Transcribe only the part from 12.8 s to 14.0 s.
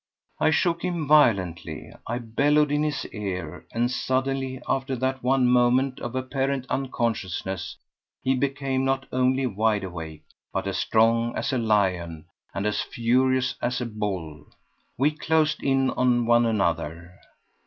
furious as a